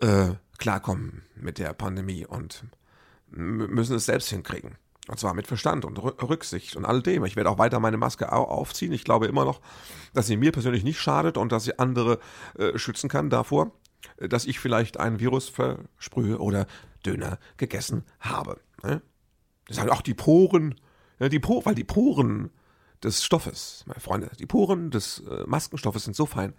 [0.00, 2.64] äh, klarkommen mit der Pandemie und
[3.28, 4.76] müssen es selbst hinkriegen.
[5.08, 7.24] Und zwar mit Verstand und Rücksicht und all dem.
[7.24, 8.92] Ich werde auch weiter meine Maske aufziehen.
[8.92, 9.60] Ich glaube immer noch,
[10.12, 12.18] dass sie mir persönlich nicht schadet und dass sie andere
[12.58, 13.72] äh, schützen kann davor,
[14.18, 16.66] äh, dass ich vielleicht ein Virus versprühe oder
[17.04, 18.60] Döner gegessen habe.
[18.82, 19.02] Ne?
[19.66, 20.74] Das sind auch die Poren,
[21.18, 22.50] die po weil die Poren
[23.02, 26.54] des Stoffes, meine Freunde, die Poren des äh, Maskenstoffes sind so fein,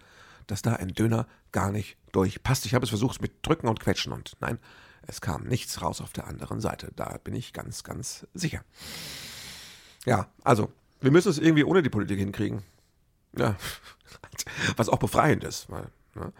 [0.46, 2.66] dass da ein Döner gar nicht durchpasst.
[2.66, 4.58] Ich habe es versucht mit Drücken und Quetschen und nein,
[5.06, 6.92] es kam nichts raus auf der anderen Seite.
[6.96, 8.62] Da bin ich ganz, ganz sicher.
[10.04, 12.62] Ja, also, wir müssen es irgendwie ohne die Politik hinkriegen.
[13.36, 13.56] Ja,
[14.76, 15.70] was auch befreiend ist.
[15.70, 16.32] Weil, ne?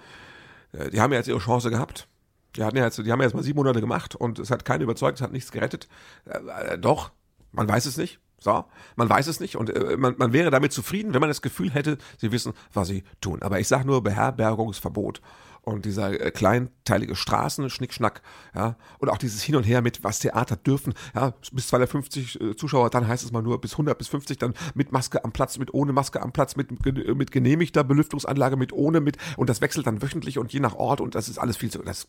[0.73, 2.09] Äh, die haben ja jetzt ihre Chance gehabt.
[2.57, 4.65] Die, hatten ja jetzt, die haben ja jetzt mal sieben Monate gemacht und es hat
[4.65, 5.89] keinen überzeugt, es hat nichts gerettet.
[6.27, 7.13] Äh, äh, doch,
[7.53, 8.19] man weiß es nicht.
[8.39, 8.65] So,
[8.97, 11.71] man weiß es nicht und äh, man, man wäre damit zufrieden, wenn man das Gefühl
[11.71, 13.41] hätte, sie wissen, was sie tun.
[13.41, 15.23] Aber ich sage nur Beherbergungsverbot
[15.63, 18.23] und dieser äh, kleinteilige Straßen, Schnickschnack,
[18.55, 22.57] ja, und auch dieses Hin und Her mit, was Theater dürfen, ja, bis 250 äh,
[22.57, 25.59] Zuschauer, dann heißt es mal nur bis 100 bis 50, dann mit Maske am Platz,
[25.59, 29.87] mit ohne Maske am Platz, mit, mit genehmigter Belüftungsanlage, mit ohne, mit, und das wechselt
[29.87, 32.09] dann wöchentlich und je nach Ort und das ist alles viel zu, das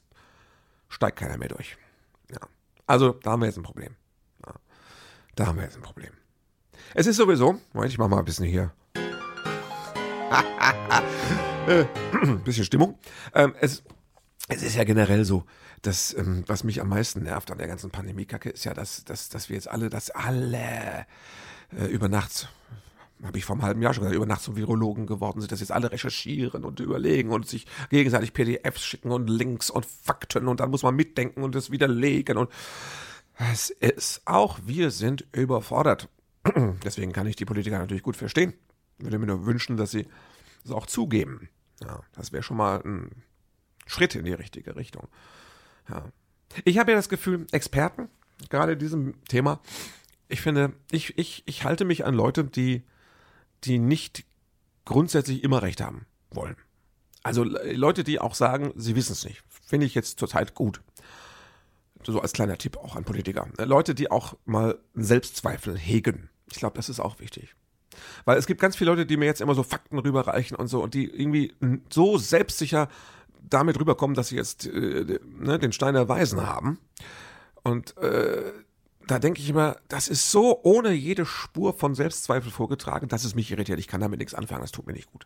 [0.90, 1.78] steigt keiner mehr durch.
[2.32, 2.40] Ja.
[2.88, 3.96] Also, da haben wir jetzt ein Problem.
[4.46, 4.54] Ja.
[5.36, 6.12] Da haben wir jetzt ein Problem.
[6.96, 8.74] Es ist sowieso, Moment, ich mach mal ein bisschen hier.
[12.44, 12.98] bisschen Stimmung.
[13.34, 13.84] Ähm, es,
[14.48, 15.46] es ist ja generell so,
[15.82, 19.30] dass, ähm, was mich am meisten nervt an der ganzen Pandemie-Kacke, ist ja, dass, dass,
[19.30, 21.06] dass wir jetzt alle, dass alle
[21.78, 22.50] äh, über Nacht
[23.24, 25.62] habe ich vor einem halben Jahr schon gesagt, über Nacht zum Virologen geworden sind, dass
[25.62, 30.60] jetzt alle recherchieren und überlegen und sich gegenseitig PDFs schicken und Links und Fakten und
[30.60, 32.50] dann muss man mitdenken und das widerlegen und
[33.52, 36.10] es ist auch, wir sind überfordert.
[36.84, 38.54] Deswegen kann ich die Politiker natürlich gut verstehen.
[38.98, 40.08] Würde mir nur wünschen, dass sie
[40.64, 41.50] das auch zugeben.
[41.82, 43.24] Ja, das wäre schon mal ein
[43.86, 45.08] Schritt in die richtige Richtung.
[45.90, 46.06] Ja.
[46.66, 48.10] Ich habe ja das Gefühl, Experten,
[48.50, 49.60] gerade in diesem Thema,
[50.30, 52.84] ich finde, ich, ich, ich halte mich an Leute, die,
[53.64, 54.26] die nicht
[54.86, 56.56] grundsätzlich immer recht haben wollen.
[57.24, 60.82] Also Leute, die auch sagen, sie wissen es nicht, finde ich jetzt zurzeit gut.
[62.06, 63.48] So als kleiner Tipp auch an Politiker.
[63.60, 66.30] Leute, die auch mal Selbstzweifel hegen.
[66.52, 67.56] Ich glaube, das ist auch wichtig.
[68.26, 70.82] Weil es gibt ganz viele Leute, die mir jetzt immer so Fakten rüberreichen und so
[70.82, 71.54] und die irgendwie
[71.90, 72.90] so selbstsicher
[73.50, 76.80] damit rüberkommen, dass sie jetzt äh, ne, den Stein der Weisen haben.
[77.64, 78.52] Und äh,
[79.08, 83.36] da denke ich immer, das ist so ohne jede Spur von Selbstzweifel vorgetragen, dass es
[83.36, 83.80] mich irritiert.
[83.80, 85.26] Ich kann damit nichts anfangen, das tut mir nicht gut.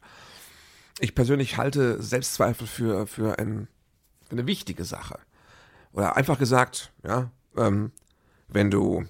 [0.99, 3.67] Ich persönlich halte Selbstzweifel für, für, ein,
[4.31, 5.19] eine wichtige Sache.
[5.93, 7.91] Oder einfach gesagt, ja, ähm,
[8.47, 9.05] wenn du,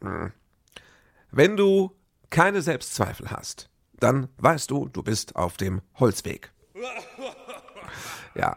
[0.00, 0.30] äh,
[1.30, 1.92] wenn du
[2.34, 3.70] keine Selbstzweifel hast,
[4.00, 6.52] dann weißt du, du bist auf dem Holzweg.
[8.34, 8.56] Ja.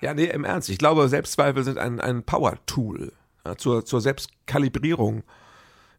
[0.00, 0.68] Ja, nee, im Ernst.
[0.68, 3.12] Ich glaube, Selbstzweifel sind ein, ein Power-Tool
[3.44, 5.24] ja, zur, zur Selbstkalibrierung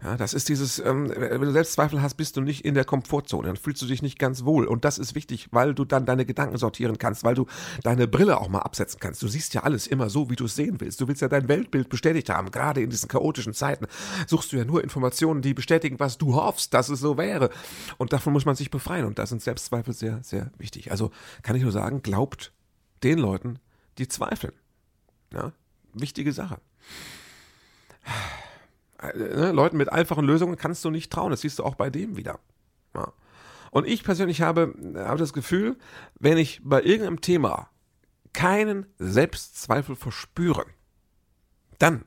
[0.03, 3.47] ja, das ist dieses, ähm, wenn du Selbstzweifel hast, bist du nicht in der Komfortzone,
[3.47, 4.65] dann fühlst du dich nicht ganz wohl.
[4.65, 7.47] Und das ist wichtig, weil du dann deine Gedanken sortieren kannst, weil du
[7.81, 9.23] deine Brille auch mal absetzen kannst.
[9.23, 11.01] Du siehst ja alles immer so, wie du es sehen willst.
[11.01, 12.51] Du willst ja dein Weltbild bestätigt haben.
[12.51, 13.87] Gerade in diesen chaotischen Zeiten
[14.27, 17.49] suchst du ja nur Informationen, die bestätigen, was du hoffst, dass es so wäre.
[17.97, 19.05] Und davon muss man sich befreien.
[19.05, 20.91] Und da sind Selbstzweifel sehr, sehr wichtig.
[20.91, 21.09] Also
[21.41, 22.53] kann ich nur sagen, glaubt
[23.03, 23.57] den Leuten,
[23.97, 24.53] die zweifeln.
[25.33, 25.53] Ja,
[25.93, 26.59] wichtige Sache.
[29.01, 31.31] Ne, Leuten mit einfachen Lösungen kannst du nicht trauen.
[31.31, 32.39] Das siehst du auch bei dem wieder.
[32.95, 33.13] Ja.
[33.71, 35.77] Und ich persönlich habe, habe das Gefühl,
[36.19, 37.69] wenn ich bei irgendeinem Thema
[38.33, 40.65] keinen Selbstzweifel verspüre,
[41.79, 42.05] dann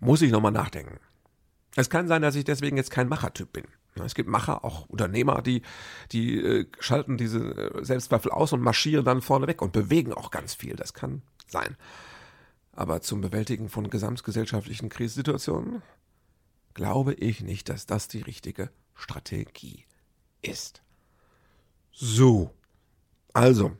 [0.00, 0.98] muss ich nochmal nachdenken.
[1.76, 3.64] Es kann sein, dass ich deswegen jetzt kein Machertyp bin.
[4.04, 5.62] Es gibt Macher, auch Unternehmer, die,
[6.12, 10.30] die äh, schalten diese äh, Selbstzweifel aus und marschieren dann vorne weg und bewegen auch
[10.30, 10.76] ganz viel.
[10.76, 11.76] Das kann sein.
[12.72, 15.82] Aber zum Bewältigen von gesamtgesellschaftlichen Krisensituationen
[16.74, 19.84] glaube ich nicht, dass das die richtige Strategie
[20.40, 20.82] ist.
[21.92, 22.50] So.
[23.34, 23.72] Also,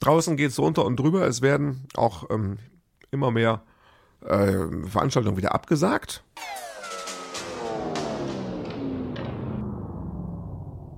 [0.00, 1.26] draußen geht es runter und drüber.
[1.26, 2.58] Es werden auch ähm,
[3.10, 3.62] immer mehr
[4.22, 4.52] äh,
[4.86, 6.22] Veranstaltungen wieder abgesagt.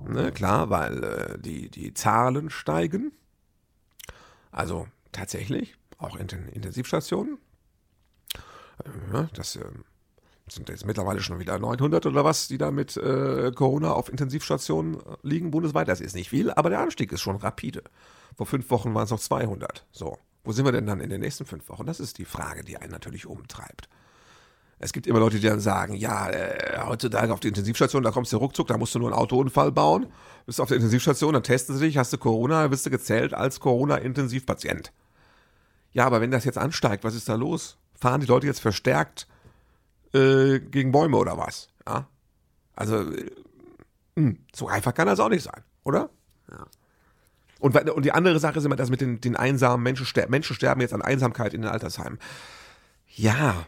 [0.05, 3.13] Ne, klar, weil äh, die, die Zahlen steigen.
[4.51, 7.37] Also tatsächlich, auch in den Intensivstationen.
[8.83, 9.65] Äh, das äh,
[10.47, 14.97] sind jetzt mittlerweile schon wieder 900 oder was, die da mit äh, Corona auf Intensivstationen
[15.21, 15.87] liegen bundesweit.
[15.87, 17.83] Das ist nicht viel, aber der Anstieg ist schon rapide.
[18.35, 19.85] Vor fünf Wochen waren es noch 200.
[19.91, 21.85] So, wo sind wir denn dann in den nächsten fünf Wochen?
[21.85, 23.87] Das ist die Frage, die einen natürlich umtreibt.
[24.79, 28.33] Es gibt immer Leute, die dann sagen, ja, äh, heutzutage auf die Intensivstation, da kommst
[28.33, 30.07] du ruckzuck, da musst du nur einen Autounfall bauen,
[30.45, 33.61] bist auf der Intensivstation, dann testen sie dich, hast du Corona, bist du gezählt als
[33.61, 34.91] Corona-Intensivpatient.
[35.93, 37.77] Ja, aber wenn das jetzt ansteigt, was ist da los?
[37.95, 39.27] Fahren die Leute jetzt verstärkt
[40.13, 41.69] äh, gegen Bäume oder was?
[41.87, 42.07] Ja?
[42.75, 43.31] Also, äh,
[44.15, 46.09] mh, hm, so einfach kann das auch nicht sein, oder?
[46.51, 46.65] Ja.
[47.59, 50.81] Und, und die andere Sache ist immer das mit den, den einsamen Menschen, Menschen sterben
[50.81, 52.19] jetzt an Einsamkeit in den Altersheimen.
[53.07, 53.65] Ja,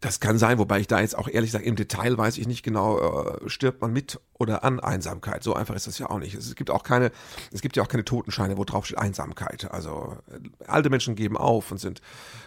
[0.00, 2.62] das kann sein, wobei ich da jetzt auch ehrlich sage, im Detail weiß ich nicht
[2.62, 5.42] genau, äh, stirbt man mit oder an Einsamkeit.
[5.42, 6.34] So einfach ist das ja auch nicht.
[6.34, 7.10] Es gibt auch keine,
[7.52, 9.70] es gibt ja auch keine Totenscheine, wo drauf steht Einsamkeit.
[9.72, 12.00] Also äh, alte Menschen geben auf und sind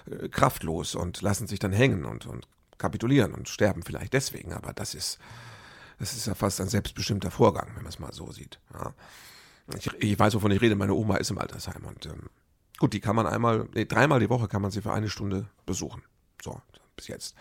[0.10, 4.54] äh, kraftlos und lassen sich dann hängen und, und kapitulieren und sterben vielleicht deswegen.
[4.54, 5.20] Aber das ist,
[6.00, 8.60] das ist ja fast ein selbstbestimmter Vorgang, wenn man es mal so sieht.
[8.74, 8.94] Ja.
[9.78, 10.76] Ich, ich, weiß, wovon ich rede.
[10.76, 12.30] Meine Oma ist im Altersheim und ähm,
[12.80, 15.48] gut, die kann man einmal, nee, dreimal die Woche kann man sie für eine Stunde
[15.66, 16.02] besuchen.
[16.42, 16.62] So,
[17.02, 17.36] bis jetzt.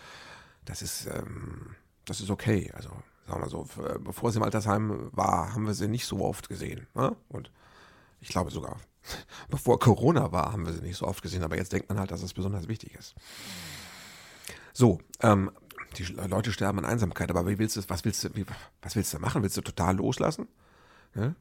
[0.65, 2.71] Das ist, ähm, das ist okay.
[2.75, 2.91] Also,
[3.27, 3.67] sagen wir so,
[4.01, 6.87] bevor sie im Altersheim war, haben wir sie nicht so oft gesehen.
[6.95, 7.15] Ne?
[7.29, 7.51] Und
[8.21, 8.79] ich glaube sogar,
[9.49, 11.43] bevor Corona war, haben wir sie nicht so oft gesehen.
[11.43, 13.15] Aber jetzt denkt man halt, dass es besonders wichtig ist.
[14.73, 15.51] So, ähm,
[15.99, 18.47] die Leute sterben an Einsamkeit, aber wie willst du, was willst du, wie,
[18.81, 19.43] was willst du machen?
[19.43, 20.49] Willst du total loslassen?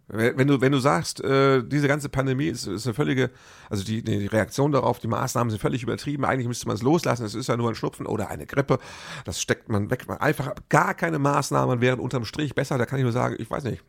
[0.07, 3.29] Wenn du, wenn du sagst, äh, diese ganze Pandemie ist, ist eine völlige,
[3.69, 7.23] also die, die Reaktion darauf, die Maßnahmen sind völlig übertrieben, eigentlich müsste man es loslassen,
[7.23, 8.79] es ist ja nur ein Schnupfen oder eine Grippe,
[9.25, 10.05] das steckt man weg.
[10.19, 13.63] Einfach gar keine Maßnahmen wären unterm Strich besser, da kann ich nur sagen, ich weiß
[13.65, 13.83] nicht.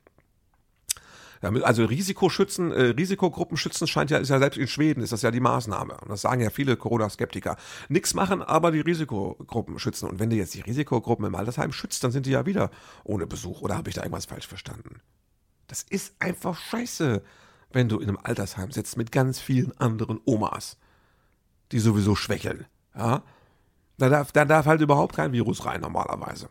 [1.41, 5.31] Also Risikoschützen, äh, Risikogruppen schützen scheint ja, ist ja selbst in Schweden ist das ja
[5.31, 5.97] die Maßnahme.
[5.97, 7.57] Und das sagen ja viele Corona-Skeptiker.
[7.89, 10.11] Nix machen, aber die Risikogruppen schützen.
[10.11, 12.71] Und wenn du jetzt die Risikogruppen im Altersheim schützt, dann sind die ja wieder
[13.05, 13.63] ohne Besuch.
[13.63, 15.01] Oder habe ich da irgendwas falsch verstanden?
[15.71, 17.23] Das ist einfach scheiße,
[17.71, 20.79] wenn du in einem Altersheim sitzt mit ganz vielen anderen Omas,
[21.71, 22.67] die sowieso schwächeln.
[22.97, 23.23] Ja?
[23.97, 26.49] Da darf, da darf halt überhaupt kein Virus rein normalerweise.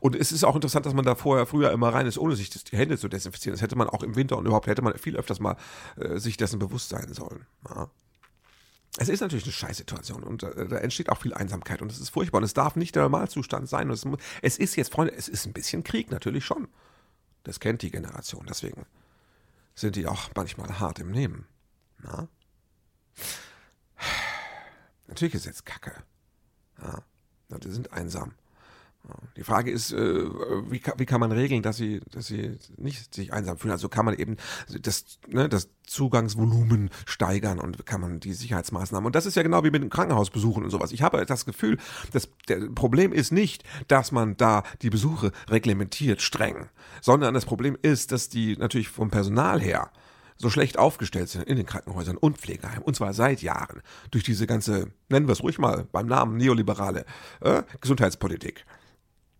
[0.00, 2.50] Und es ist auch interessant, dass man da vorher früher immer rein ist, ohne sich
[2.50, 3.54] die Hände zu desinfizieren.
[3.54, 5.56] Das hätte man auch im Winter und überhaupt hätte man viel öfters mal
[5.94, 7.46] äh, sich dessen bewusst sein sollen.
[7.68, 7.88] Ja.
[8.98, 12.08] Es ist natürlich eine Scheißsituation und äh, da entsteht auch viel Einsamkeit und es ist
[12.08, 13.88] furchtbar und es darf nicht der Normalzustand sein.
[13.90, 14.04] Es,
[14.42, 16.66] es ist jetzt, Freunde, es ist ein bisschen Krieg, natürlich schon.
[17.44, 18.86] Das kennt die Generation, deswegen
[19.74, 21.46] sind die auch manchmal hart im Nehmen.
[21.98, 22.28] Na?
[25.06, 25.94] Natürlich ist jetzt Kacke.
[26.82, 27.02] Ja,
[27.58, 28.34] die sind einsam.
[29.36, 30.24] Die Frage ist, äh,
[30.70, 33.72] wie, kann, man regeln, dass sie, dass sie nicht sich einsam fühlen?
[33.72, 34.36] Also kann man eben
[34.82, 39.06] das, ne, das Zugangsvolumen steigern und kann man die Sicherheitsmaßnahmen.
[39.06, 40.92] Und das ist ja genau wie mit den Krankenhausbesuchen und sowas.
[40.92, 41.78] Ich habe das Gefühl,
[42.12, 42.28] das
[42.74, 46.68] Problem ist nicht, dass man da die Besuche reglementiert streng,
[47.00, 49.90] sondern das Problem ist, dass die natürlich vom Personal her
[50.36, 54.46] so schlecht aufgestellt sind in den Krankenhäusern und Pflegeheimen, und zwar seit Jahren, durch diese
[54.46, 57.04] ganze, nennen wir es ruhig mal beim Namen, neoliberale
[57.40, 58.64] äh, Gesundheitspolitik.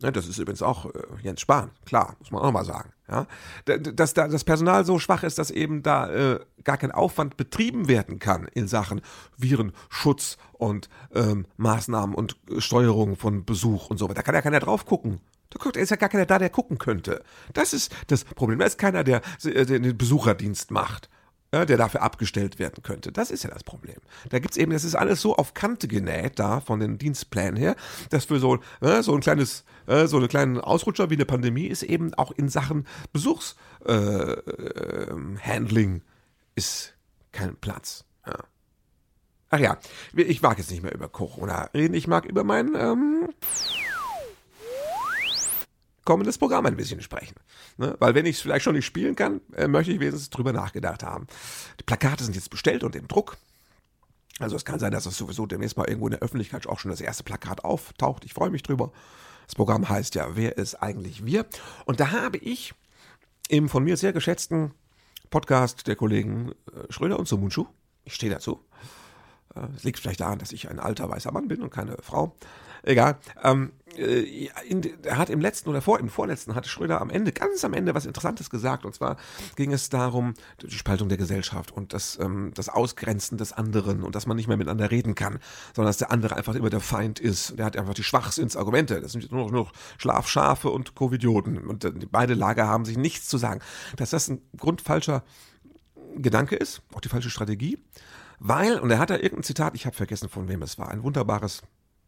[0.03, 0.91] Ne, das ist übrigens auch äh,
[1.23, 2.93] Jens Spahn, klar, muss man auch mal sagen.
[3.09, 3.27] Ja?
[3.67, 7.87] Dass da das Personal so schwach ist, dass eben da äh, gar kein Aufwand betrieben
[7.87, 9.03] werden kann in Sachen
[9.37, 14.17] Virenschutz und ähm, Maßnahmen und Steuerung von Besuch und so weiter.
[14.17, 15.21] Da kann ja keiner drauf gucken.
[15.51, 17.23] Da ist ja gar keiner da, der gucken könnte.
[17.53, 18.61] Das ist das Problem.
[18.61, 21.11] Da ist keiner, der, der den Besucherdienst macht
[21.53, 23.13] ja, der dafür abgestellt werden könnte.
[23.13, 23.99] Das ist ja das Problem.
[24.29, 27.77] Da gibt's eben, das ist alles so auf Kante genäht da von den Dienstplänen her,
[28.11, 31.67] dass für so, äh, so ein kleines, äh, so einen kleinen Ausrutscher wie eine Pandemie
[31.67, 36.01] ist eben auch in Sachen Besuchshandling äh,
[36.55, 36.95] ist
[37.33, 38.05] kein Platz.
[38.27, 38.37] Ja.
[39.53, 39.79] Ach ja,
[40.15, 43.31] ich mag jetzt nicht mehr über Corona reden, ich mag über meinen ähm,
[46.05, 47.35] kommendes Programm ein bisschen sprechen.
[47.77, 47.97] Ne?
[47.99, 51.03] Weil wenn ich es vielleicht schon nicht spielen kann, äh, möchte ich wenigstens drüber nachgedacht
[51.03, 51.27] haben.
[51.79, 53.37] Die Plakate sind jetzt bestellt und im Druck.
[54.39, 56.91] Also es kann sein, dass es sowieso demnächst mal irgendwo in der Öffentlichkeit auch schon
[56.91, 58.25] das erste Plakat auftaucht.
[58.25, 58.91] Ich freue mich drüber.
[59.47, 61.45] Das Programm heißt ja, wer ist eigentlich wir?
[61.85, 62.73] Und da habe ich
[63.49, 64.73] im von mir sehr geschätzten
[65.29, 67.67] Podcast der Kollegen äh, Schröder und Sumunchu,
[68.05, 68.65] ich stehe dazu,
[69.55, 72.37] äh, es liegt vielleicht daran, dass ich ein alter weißer Mann bin und keine Frau,
[72.83, 73.19] egal.
[73.43, 77.33] Ähm, äh, in, er hat im letzten oder vor, im vorletzten hatte Schröder am Ende,
[77.33, 78.85] ganz am Ende was Interessantes gesagt.
[78.85, 79.17] Und zwar
[79.57, 84.15] ging es darum, die Spaltung der Gesellschaft und das, ähm, das Ausgrenzen des anderen und
[84.15, 85.39] dass man nicht mehr miteinander reden kann,
[85.75, 87.59] sondern dass der andere einfach immer der Feind ist.
[87.59, 89.01] Der hat einfach die Schwachsinnsargumente.
[89.01, 91.59] Das sind noch, nur noch Schlafschafe und Covidioten.
[91.59, 93.61] Und äh, beide Lager haben sich nichts zu sagen.
[93.97, 95.23] Dass das ein grundfalscher
[96.17, 97.79] Gedanke ist, auch die falsche Strategie.
[98.39, 101.03] Weil, und er hat da irgendein Zitat, ich habe vergessen, von wem es war, ein
[101.03, 101.63] wunderbares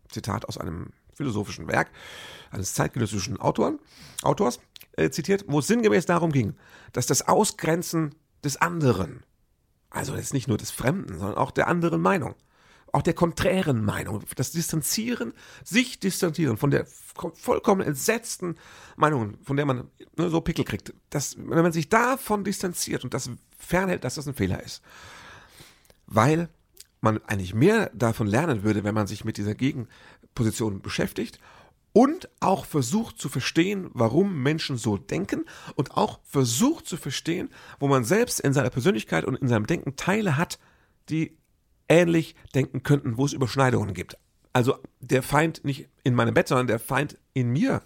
[0.09, 1.91] Zitat aus einem philosophischen Werk
[2.51, 3.79] eines zeitgenössischen Autoren,
[4.23, 4.61] Autors
[4.97, 6.55] äh, zitiert, wo es sinngemäß darum ging,
[6.93, 9.25] dass das Ausgrenzen des anderen,
[9.91, 12.35] also jetzt nicht nur des Fremden, sondern auch der anderen Meinung,
[12.93, 15.33] auch der konträren Meinung, das Distanzieren,
[15.65, 18.57] sich distanzieren von der vollkommen entsetzten
[18.97, 23.15] Meinung, von der man ne, so Pickel kriegt, dass, wenn man sich davon distanziert und
[23.15, 24.83] das fernhält, dass das ein Fehler ist.
[26.07, 26.51] Weil
[27.01, 29.55] man eigentlich mehr davon lernen würde, wenn man sich mit dieser
[30.33, 31.39] Gegenposition beschäftigt
[31.93, 37.89] und auch versucht zu verstehen, warum Menschen so denken und auch versucht zu verstehen, wo
[37.89, 40.59] man selbst in seiner Persönlichkeit und in seinem Denken Teile hat,
[41.11, 41.37] die
[41.89, 44.17] ähnlich denken könnten, wo es Überschneidungen gibt.
[44.55, 47.83] Also der Feind nicht in meinem Bett, sondern der Feind in mir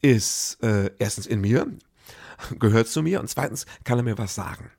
[0.00, 1.66] ist äh, erstens in mir,
[2.58, 4.70] gehört zu mir und zweitens kann er mir was sagen.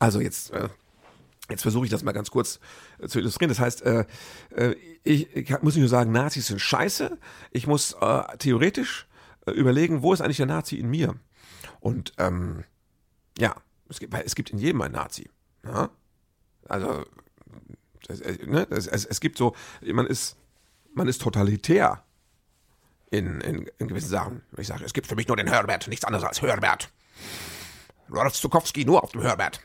[0.00, 0.68] Also jetzt äh,
[1.50, 2.58] Jetzt versuche ich das mal ganz kurz
[2.98, 3.50] äh, zu illustrieren.
[3.50, 4.04] Das heißt, äh,
[4.56, 7.18] äh, ich, ich, muss nicht nur sagen, Nazis sind scheiße.
[7.50, 9.06] Ich muss äh, theoretisch
[9.46, 11.14] äh, überlegen, wo ist eigentlich der Nazi in mir?
[11.80, 12.64] Und ähm,
[13.38, 13.54] ja,
[13.88, 15.28] es gibt, es gibt in jedem einen Nazi.
[15.64, 15.90] Ja?
[16.66, 17.04] Also
[18.08, 18.66] es, äh, ne?
[18.70, 20.36] es, es, es, gibt so, man ist,
[20.94, 22.02] man ist totalitär
[23.10, 24.42] in, in, in gewissen Sachen.
[24.56, 26.90] Ich sage, es gibt für mich nur den Herbert, nichts anderes als Herbert.
[28.10, 29.60] Rolf Zukowski nur auf dem Herbert.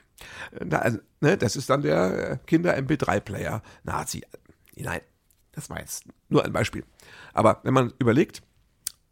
[0.60, 4.25] Da, ne, das ist dann der äh, Kinder-MP3-Player Nazi.
[4.75, 5.02] Nein,
[5.52, 6.84] das war jetzt nur ein Beispiel.
[7.34, 8.41] Aber wenn man überlegt,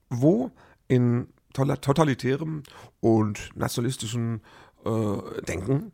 [0.10, 0.52] wo
[0.88, 2.64] in totalitärem
[3.00, 4.42] und nationalistischem
[4.86, 5.92] äh, Denken,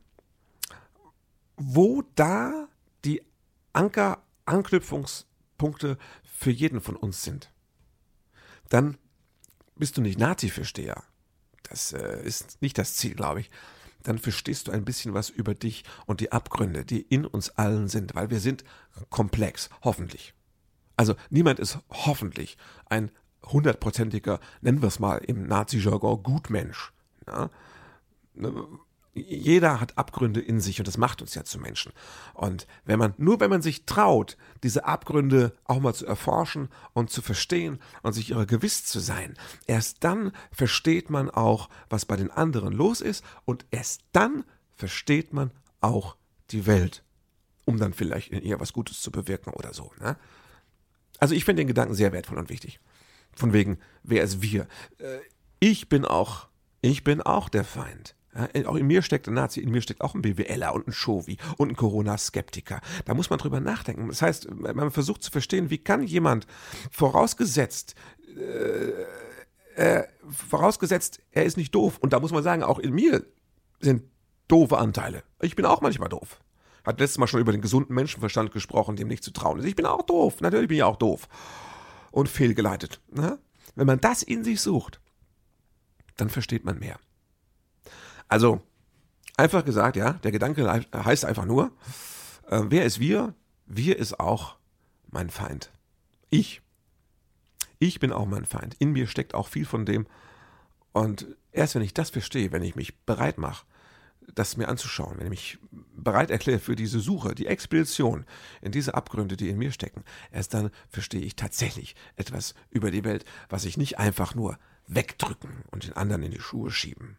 [1.56, 2.67] wo da
[3.06, 3.22] die
[3.74, 7.52] Anker-Anknüpfungspunkte für jeden von uns sind,
[8.69, 8.98] dann
[9.76, 11.04] bist du nicht Nazi-Versteher.
[11.73, 13.49] Das äh, ist nicht das Ziel, glaube ich,
[14.03, 17.88] dann verstehst du ein bisschen was über dich und die Abgründe, die in uns allen
[17.88, 18.63] sind, weil wir sind
[19.09, 20.36] komplex, hoffentlich.
[20.97, 23.09] Also niemand ist hoffentlich ein
[23.43, 26.93] hundertprozentiger, nennen wir es mal im Nazi-Jargon, Gutmensch.
[27.25, 27.49] Ja?
[29.13, 31.91] Jeder hat Abgründe in sich und das macht uns ja zu Menschen.
[32.34, 37.12] Und wenn man, nur wenn man sich traut, diese Abgründe auch mal zu erforschen und
[37.12, 39.36] zu verstehen und sich ihrer gewiss zu sein,
[39.67, 44.45] erst dann versteht man auch, was bei den anderen los ist und erst dann
[44.76, 46.15] versteht man auch
[46.49, 47.04] die Welt,
[47.65, 49.91] um dann vielleicht in ihr was Gutes zu bewirken oder so.
[49.99, 50.17] Ne?
[51.19, 52.80] Also ich finde den Gedanken sehr wertvoll und wichtig.
[53.36, 54.67] Von wegen, wer ist wir?
[54.97, 55.19] Äh,
[55.60, 56.47] ich bin auch,
[56.82, 58.15] ich bin auch der Feind.
[58.65, 61.38] Auch in mir steckt ein Nazi, in mir steckt auch ein BWLer und ein Shovi
[61.58, 62.82] und ein Corona-Skeptiker.
[63.06, 64.08] Da muss man drüber nachdenken.
[64.08, 66.48] Das heißt, man versucht zu verstehen, wie kann jemand,
[66.91, 67.96] vorausgesetzt,
[68.36, 71.98] äh, äh, vorausgesetzt, er ist nicht doof.
[72.00, 73.26] Und da muss man sagen, auch in mir
[73.80, 74.04] sind
[74.48, 75.24] doofe Anteile.
[75.41, 76.39] Ich bin auch manchmal doof.
[76.84, 79.65] Hat letztes Mal schon über den gesunden Menschenverstand gesprochen, dem nicht zu trauen ist.
[79.65, 80.41] Ich bin auch doof.
[80.41, 81.28] Natürlich bin ich auch doof.
[82.12, 83.00] Und fehlgeleitet.
[83.12, 83.39] Ne?
[83.76, 85.00] Wenn man das in sich sucht,
[86.17, 87.00] dann versteht man mehr.
[88.27, 88.62] Also,
[89.38, 91.71] einfach gesagt, ja, der Gedanke heißt einfach nur,
[92.49, 93.33] äh, wer ist wir?
[93.65, 94.57] Wir ist auch
[95.09, 95.71] mein Feind.
[96.29, 96.62] Ich.
[97.79, 98.75] Ich bin auch mein Feind.
[98.79, 100.07] In mir steckt auch viel von dem.
[100.93, 103.65] Und erst wenn ich das verstehe, wenn ich mich bereit mache,
[104.33, 105.57] das mir anzuschauen, wenn ich mich
[105.95, 108.25] bereit erkläre für diese Suche, die Expedition
[108.62, 113.03] in diese Abgründe, die in mir stecken, erst dann verstehe ich tatsächlich etwas über die
[113.03, 114.57] Welt, was ich nicht einfach nur
[114.88, 117.17] wegdrücken und den anderen in die Schuhe schieben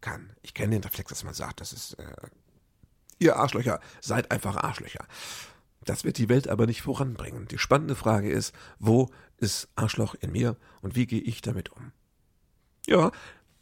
[0.00, 0.32] kann.
[0.42, 2.28] Ich kenne den Reflex, dass man sagt, das ist, äh,
[3.18, 5.06] ihr Arschlöcher, seid einfach Arschlöcher.
[5.84, 7.46] Das wird die Welt aber nicht voranbringen.
[7.48, 11.92] Die spannende Frage ist, wo ist Arschloch in mir und wie gehe ich damit um?
[12.86, 13.10] Ja,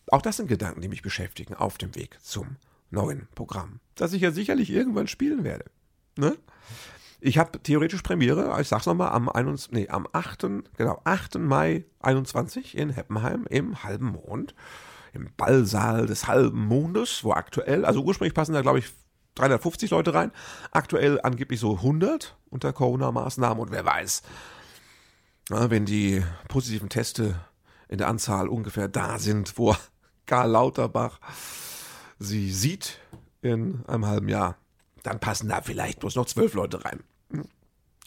[0.08, 2.56] auch das sind Gedanken, die mich beschäftigen auf dem Weg zum
[2.90, 5.64] neuen Programm, das ich ja sicherlich irgendwann spielen werde.
[6.16, 6.36] Ne?
[7.20, 10.46] Ich habe theoretisch Premiere, ich sag's nochmal, am, 21, nee, am 8.
[10.76, 11.38] Genau, 8.
[11.38, 14.54] Mai 21 in Heppenheim im halben Mond.
[15.14, 18.92] Im Ballsaal des halben Mondes, wo aktuell, also ursprünglich passen da, glaube ich,
[19.36, 20.32] 350 Leute rein.
[20.72, 24.22] Aktuell angeblich so 100 unter Corona-Maßnahmen und wer weiß,
[25.50, 27.40] wenn die positiven Teste
[27.88, 29.76] in der Anzahl ungefähr da sind, wo
[30.26, 31.20] Karl Lauterbach
[32.18, 32.98] sie sieht
[33.42, 34.56] in einem halben Jahr,
[35.02, 37.00] dann passen da vielleicht bloß noch zwölf Leute rein.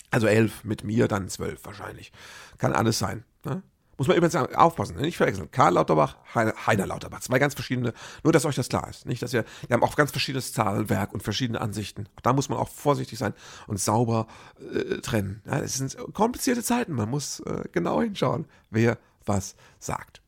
[0.10, 2.12] Also elf mit mir, dann zwölf wahrscheinlich.
[2.58, 3.24] Kann alles sein.
[3.44, 3.62] Ne?
[3.98, 5.02] Muss man übrigens aufpassen, ne?
[5.02, 5.50] nicht verwechseln.
[5.52, 7.22] Karl Lauterbach, Heiner, Lauterbach.
[7.22, 9.08] Zwei ganz verschiedene, nur dass euch das klar ist.
[9.08, 12.08] Nicht, dass wir, wir haben auch ganz verschiedenes Zahlenwerk und verschiedene Ansichten.
[12.22, 13.34] Da muss man auch vorsichtig sein
[13.66, 14.28] und sauber
[14.72, 15.42] äh, trennen.
[15.46, 16.94] Ja, es sind komplizierte Zeiten.
[16.94, 20.22] Man muss äh, genau hinschauen, wer was sagt.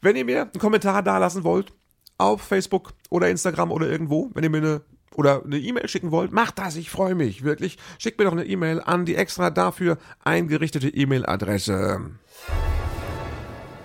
[0.00, 1.72] Wenn ihr mir einen Kommentar da lassen wollt,
[2.16, 4.80] auf Facebook oder Instagram oder irgendwo, wenn ihr mir eine
[5.16, 7.78] oder eine E-Mail schicken wollt, macht das, ich freue mich, wirklich.
[7.98, 12.12] Schickt mir doch eine E-Mail an die extra dafür eingerichtete E-Mail-Adresse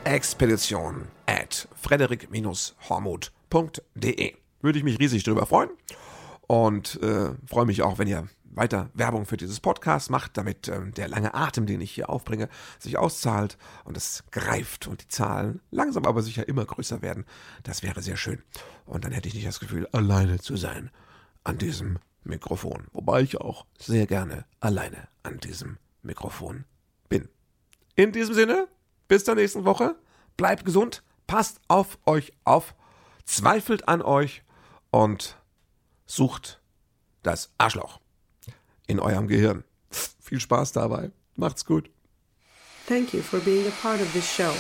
[0.06, 4.36] expedition at frederik-hormuth.de.
[4.62, 5.70] Würde ich mich riesig drüber freuen
[6.48, 10.94] und äh, freue mich auch, wenn ihr weiter Werbung für dieses Podcast macht, damit ähm,
[10.94, 15.62] der lange Atem, den ich hier aufbringe, sich auszahlt und es greift und die Zahlen
[15.72, 17.26] langsam aber sicher immer größer werden.
[17.64, 18.42] Das wäre sehr schön.
[18.86, 20.92] Und dann hätte ich nicht das Gefühl, alleine zu sein
[21.44, 22.86] an diesem Mikrofon.
[22.94, 26.66] Wobei ich auch sehr gerne alleine an diesem Mikrofon
[27.10, 27.28] bin.
[27.96, 28.68] In diesem Sinne,
[29.08, 29.96] bis zur nächsten Woche.
[30.38, 32.76] Bleibt gesund, passt auf euch auf,
[33.26, 34.44] zweifelt an euch
[34.92, 35.38] und
[36.06, 36.62] sucht
[37.24, 38.00] das Arschloch
[38.88, 39.64] in eurem Gehirn.
[39.90, 41.12] Viel Spaß dabei.
[41.36, 41.90] Macht's gut.
[42.88, 44.54] Thank you for being a part of this show.